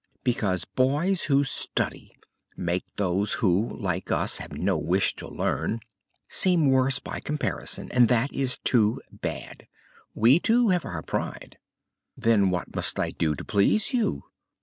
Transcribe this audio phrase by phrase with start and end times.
[0.23, 2.11] "Because boys who study
[2.57, 5.79] make those who, like us, have no wish to learn,
[6.27, 7.91] seem worse by comparison.
[7.91, 9.67] And that is too bad.
[10.15, 11.59] We, too, have our pride!"
[12.17, 14.23] "Then what must I do to please you?"